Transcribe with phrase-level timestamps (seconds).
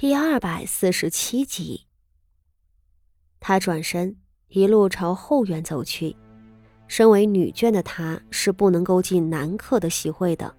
[0.00, 1.84] 第二百四十七集。
[3.38, 4.16] 他转身，
[4.48, 6.16] 一路朝后院走去。
[6.88, 10.56] 身为女眷的她，是不能够进男客的席会的，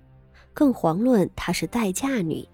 [0.53, 2.47] 更遑论她是待嫁女。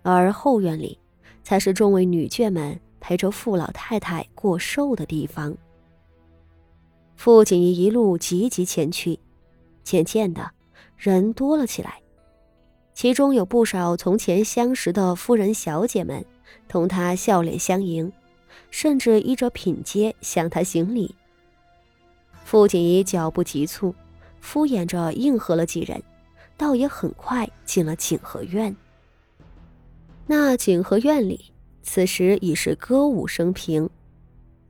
[0.00, 0.98] 而后院里，
[1.42, 5.54] 才是众位女眷们陪着傅老太太过寿的地方。
[7.16, 9.20] 傅锦仪一路急急前去，
[9.84, 10.52] 渐渐的，
[10.96, 12.01] 人多了起来。
[12.94, 16.24] 其中有不少从前相识的夫人小姐们，
[16.68, 18.12] 同他笑脸相迎，
[18.70, 21.14] 甚至依着品阶向他行礼。
[22.44, 23.94] 傅锦仪脚步急促，
[24.40, 26.02] 敷衍着应和了几人，
[26.56, 28.76] 倒也很快进了景和院。
[30.26, 31.52] 那景和院里，
[31.82, 33.88] 此时已是歌舞升平。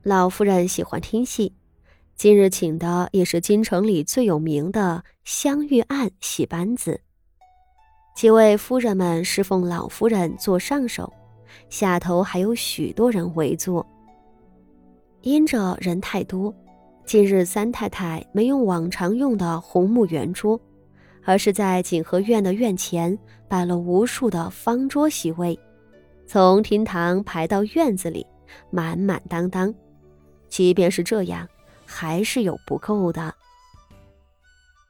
[0.01, 1.53] 老夫人喜欢听戏，
[2.15, 7.01] 今日请的也是京城里最有名的香玉案戏班子。
[8.15, 11.11] 几位夫人们侍奉老夫人做上首，
[11.69, 13.85] 下头还有许多人围坐。
[15.21, 16.53] 因着人太多，
[17.05, 20.59] 今日三太太没用往常用的红木圆桌，
[21.23, 25.57] 而是在景和院的院前摆了无数的方桌席位，
[26.27, 28.25] 从厅堂排到院子里，
[28.69, 29.73] 满满当当。
[30.47, 31.47] 即便是这样，
[31.83, 33.33] 还是有不够的。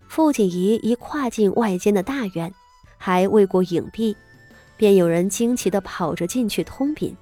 [0.10, 2.54] 傅锦仪一跨进外间的大院。
[3.06, 4.16] 还未过影壁，
[4.78, 7.14] 便有人惊奇地跑着进去通禀，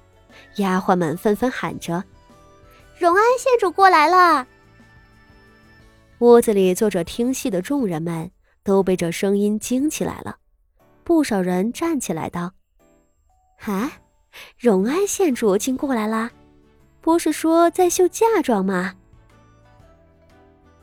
[0.58, 2.04] 丫鬟们纷纷喊着
[2.96, 4.46] ：“荣安县主过来了！”
[6.20, 8.30] 屋子里坐着听戏的众人们
[8.62, 10.36] 都被这声音惊起来了，
[11.02, 12.52] 不少人站起来道
[13.66, 13.90] ：“啊，
[14.56, 16.30] 荣安县主竟过来了？
[17.00, 18.94] 不是说在绣嫁妆吗？”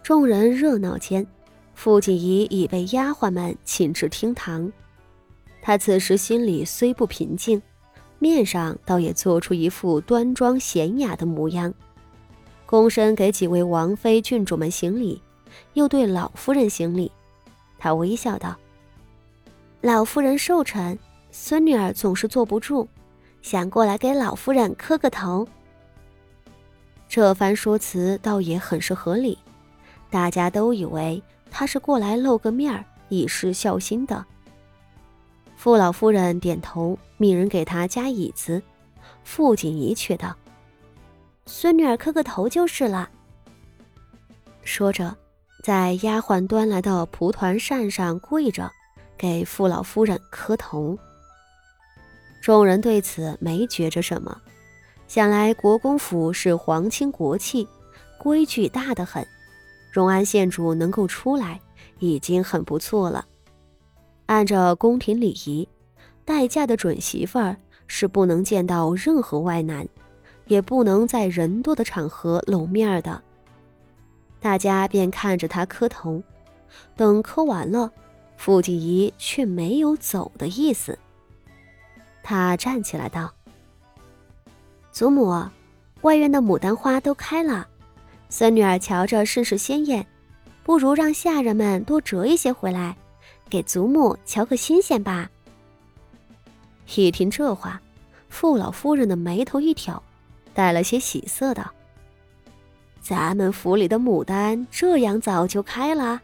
[0.04, 1.26] 众人热闹间，
[1.74, 4.70] 傅锦仪已被丫鬟们请至厅堂。
[5.62, 7.62] 他此时心里虽不平静，
[8.18, 11.74] 面上倒也做出一副端庄娴雅的模样，
[12.68, 15.22] 躬身给几位王妃郡主们行礼，
[15.74, 17.12] 又对老夫人行礼。
[17.78, 18.58] 他微笑道
[19.82, 20.98] ：“老夫人寿辰，
[21.32, 22.88] 孙女儿总是坐不住，
[23.42, 25.48] 想过来给老夫人磕个头。”
[27.08, 29.38] 这番说辞倒也很是合理，
[30.10, 34.26] 大家都以为他是过来露个面儿，以示孝心的。
[35.60, 38.64] 傅老夫人点头，命人给他加椅子。
[39.26, 40.34] 傅锦仪却道
[41.46, 43.10] ：“孙女儿磕个头就是了。”
[44.64, 45.14] 说着，
[45.62, 48.72] 在丫鬟端来的蒲团扇上跪着，
[49.18, 50.98] 给傅老夫人磕头。
[52.42, 54.42] 众人对此没觉着什么，
[55.10, 57.68] 想来国公府是皇亲国戚，
[58.18, 59.28] 规矩大得很，
[59.92, 61.60] 荣安县主能够出来，
[62.00, 63.26] 已经很不错了。
[64.30, 65.68] 按照宫廷礼仪，
[66.24, 67.58] 待嫁的准媳妇儿
[67.88, 69.88] 是不能见到任何外男，
[70.46, 73.20] 也不能在人多的场合露面的。
[74.40, 76.22] 大家便看着他磕头，
[76.96, 77.92] 等磕完了，
[78.38, 80.96] 傅锦仪却没有走的意思。
[82.22, 83.34] 他站起来道
[84.94, 85.44] ：“祖母，
[86.02, 87.68] 外院的牡丹花都开了，
[88.30, 90.06] 孙女儿瞧着甚是鲜艳，
[90.62, 92.96] 不如让下人们多折一些回来。”
[93.50, 95.30] 给祖母瞧个新鲜吧。
[96.96, 97.82] 一听这话，
[98.30, 100.02] 傅老夫人的眉头一挑，
[100.54, 101.72] 带了些喜色道
[103.02, 106.22] ：“咱们府里的牡丹这样早就开了？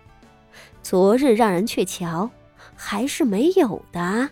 [0.82, 2.30] 昨日让人去瞧，
[2.76, 4.30] 还是没有的。”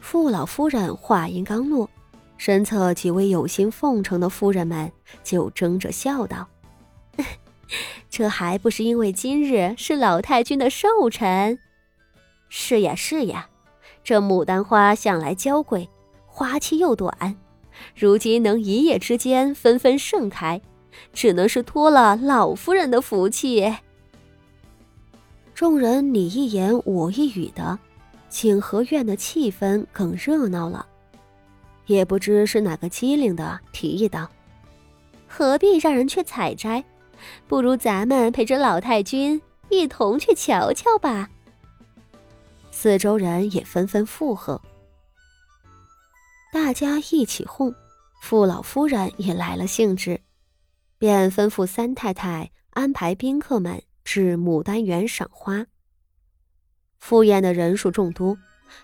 [0.00, 1.88] 傅老夫人话音刚落，
[2.36, 4.90] 身侧几位有心奉承的夫人们
[5.24, 6.46] 就争着笑道。
[8.08, 11.58] 这还不是因为今日是老太君的寿辰？
[12.48, 13.48] 是呀是呀，
[14.04, 15.88] 这牡丹花向来娇贵，
[16.26, 17.36] 花期又短，
[17.94, 20.60] 如今能一夜之间纷纷盛开，
[21.12, 23.74] 只能是托了老夫人的福气。
[25.54, 27.78] 众人你一言我一语的，
[28.28, 30.86] 景和院的气氛更热闹了。
[31.86, 34.28] 也不知是哪个机灵的提议道
[35.26, 36.84] ：“何必让人去采摘？”
[37.48, 41.30] 不如咱们陪着老太君一同去瞧瞧吧。
[42.70, 44.60] 四周人也纷纷附和，
[46.52, 47.74] 大家一起哄，
[48.20, 50.20] 傅老夫人也来了兴致，
[50.98, 55.66] 便吩咐三太太安排宾客们至牡丹园赏花。
[56.98, 58.36] 赴宴的人数众多，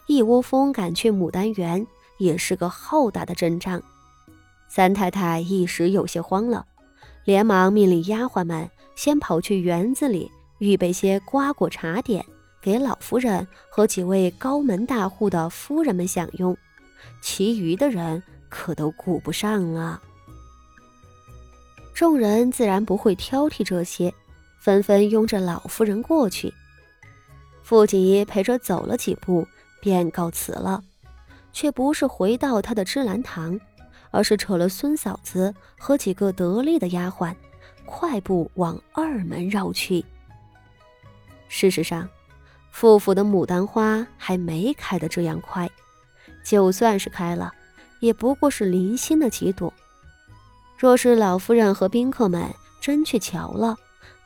[0.06, 1.87] 一窝蜂赶去牡丹园，
[2.19, 3.82] 也是个浩大的阵仗。
[4.69, 6.67] 三太太一时有些慌了。
[7.24, 12.24] 连忙命令丫鬟们先跑去园子里预备些瓜果茶点，
[12.60, 16.56] 给老夫人和几位高门大户的夫人们享用，
[17.20, 20.00] 其余的人可都顾不上了。
[21.94, 24.12] 众人自然不会挑剔这些，
[24.60, 26.52] 纷纷拥着老夫人过去。
[27.62, 29.46] 傅锦仪陪着走了几步，
[29.80, 30.82] 便告辞了，
[31.52, 33.58] 却不是回到他的芝兰堂，
[34.12, 37.35] 而是扯了孙嫂子和几个得力的丫鬟，
[37.85, 40.05] 快步往二门绕去。
[41.49, 42.09] 事实上，
[42.70, 45.69] 傅府的牡丹花还没开得这样快，
[46.44, 47.53] 就算是开了，
[48.00, 49.73] 也不过是零星的几朵。
[50.79, 52.49] 若是老夫人和宾客们
[52.81, 53.76] 真去瞧了，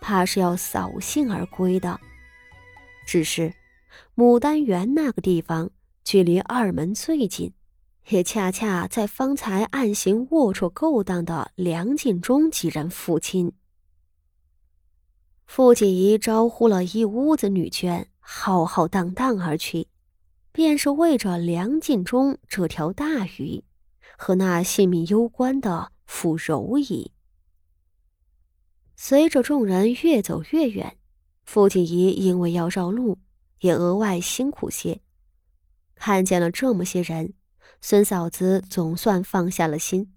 [0.00, 1.98] 怕是要扫兴而归的。
[3.06, 3.52] 只是，
[4.16, 5.70] 牡丹园那个地方
[6.02, 7.52] 距离二门最近，
[8.08, 13.52] 也恰恰在方才暗行龌龊勾当的梁敬忠几人附近。
[15.46, 19.88] 傅锦仪招呼了一屋子女眷，浩浩荡荡而去，
[20.52, 23.62] 便是为着梁敬忠这条大鱼
[24.16, 27.12] 和那性命攸关的傅柔仪。
[28.96, 30.96] 随着众人越走越远。
[31.44, 33.18] 傅锦仪因为要绕路，
[33.60, 35.00] 也额外辛苦些。
[35.94, 37.34] 看见了这么些人，
[37.80, 40.12] 孙嫂子总算放下了心，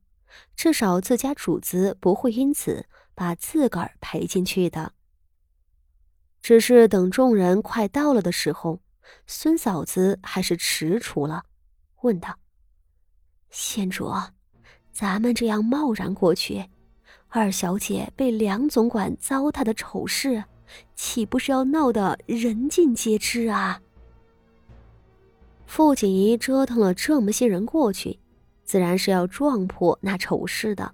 [0.55, 4.93] 至少自家主子不会因此把自个儿赔进去的。
[6.41, 8.79] 只是等众人快到了的时候，
[9.27, 11.43] 孙嫂子还是踟蹰了，
[12.01, 12.39] 问道
[13.49, 14.11] ：“县主，
[14.91, 16.69] 咱们这样贸然过去，
[17.27, 20.45] 二小姐被梁总管糟蹋的丑事。”
[20.93, 23.81] 岂不是要闹得人尽皆知啊？
[25.69, 28.17] 傅锦仪折腾了这么些人过去，
[28.63, 30.91] 自然是要撞破那丑事的。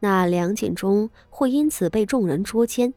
[0.00, 2.94] 那梁锦忠会因此被众人捉奸，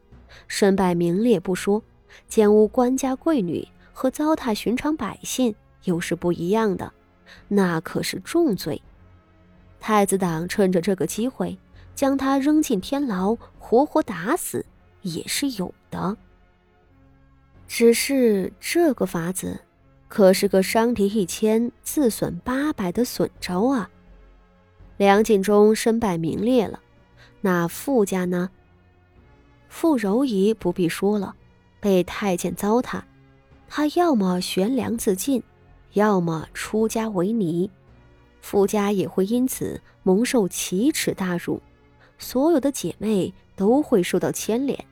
[0.48, 1.82] 身败名裂不说，
[2.28, 5.54] 奸污官家贵女和糟蹋寻常百姓
[5.84, 6.90] 又是不一样的，
[7.46, 8.80] 那可是重罪。
[9.78, 11.58] 太子党趁着这个机会，
[11.94, 14.64] 将他扔进天牢，活活打死。
[15.02, 16.16] 也是有的，
[17.68, 19.60] 只是这个法子
[20.08, 23.90] 可是个伤敌一千自损八百的损招啊！
[24.96, 26.80] 梁敬忠身败名裂了，
[27.40, 28.50] 那傅家呢？
[29.68, 31.34] 傅柔仪不必说了，
[31.80, 33.02] 被太监糟蹋，
[33.68, 35.42] 他要么悬梁自尽，
[35.92, 37.70] 要么出家为尼，
[38.40, 41.60] 傅家也会因此蒙受奇耻大辱，
[42.16, 44.82] 所有的姐妹都会受到牵连。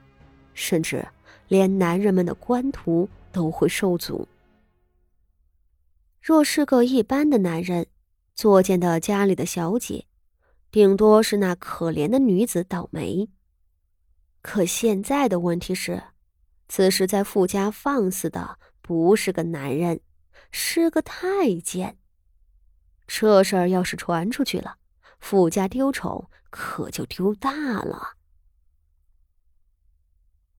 [0.53, 1.07] 甚至
[1.49, 4.29] 连男人们的官途都会受阻。
[6.25, 7.87] 若是个一般的男人，
[8.35, 10.07] 作践的家里的小姐，
[10.71, 13.29] 顶多是那可怜的女子倒霉。
[14.41, 16.03] 可现在的问题是，
[16.67, 20.01] 此时在傅家放肆的不是个男人，
[20.51, 21.99] 是个太监。
[23.07, 24.77] 这事儿要是传出去了，
[25.21, 28.15] 傅家丢丑可就丢大了。